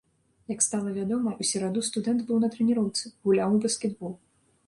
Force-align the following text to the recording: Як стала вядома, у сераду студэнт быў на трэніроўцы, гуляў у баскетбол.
Як 0.51 0.61
стала 0.67 0.93
вядома, 0.95 1.33
у 1.43 1.45
сераду 1.49 1.83
студэнт 1.89 2.23
быў 2.29 2.41
на 2.45 2.49
трэніроўцы, 2.55 3.03
гуляў 3.27 3.49
у 3.59 3.63
баскетбол. 3.67 4.13